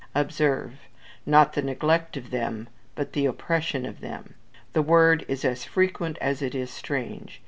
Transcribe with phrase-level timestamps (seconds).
[0.15, 0.73] Observe:
[1.27, 4.33] not the neglect of them, but the Oppression of them:
[4.73, 7.39] the word is as frequent as it is strange.